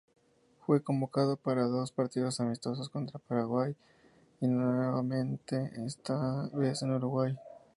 [0.65, 3.75] Fue convocado para jugar dos partidos amistosos contra Paraguay
[4.39, 7.37] nuevamente, esta vez en Uruguay.